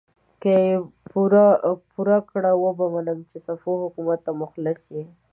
که 0.41 0.53
دې 1.13 1.69
پوره 1.91 2.17
کړ، 2.29 2.43
وبه 2.63 2.85
منم 2.95 3.19
چې 3.29 3.37
صفوي 3.45 3.77
حکومت 3.83 4.19
ته 4.25 4.31
مخلص 4.41 4.81
يې! 4.95 5.03